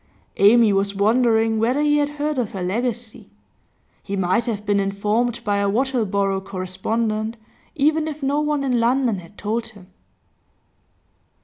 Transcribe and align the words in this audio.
Amy 0.37 0.73
was 0.73 0.95
wondering 0.95 1.59
whether 1.59 1.79
he 1.81 1.97
had 1.97 2.09
heard 2.09 2.39
of 2.39 2.53
her 2.53 2.63
legacy. 2.63 3.29
He 4.01 4.15
might 4.15 4.45
have 4.45 4.65
been 4.65 4.79
informed 4.79 5.43
by 5.43 5.57
a 5.57 5.69
Wattleborough 5.69 6.43
correspondent, 6.43 7.37
even 7.75 8.07
if 8.07 8.23
no 8.23 8.39
one 8.41 8.63
in 8.63 8.79
London 8.79 9.19
had 9.19 9.37
told 9.37 9.67
him. 9.67 9.93